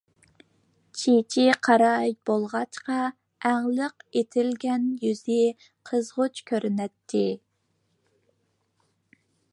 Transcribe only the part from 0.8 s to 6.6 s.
چېچى قارا بولغاچقا، ئەڭلىك ئېتىلگەن يۈزى قىزغۇچ